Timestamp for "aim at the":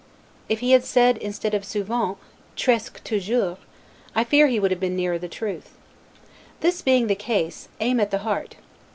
7.79-8.17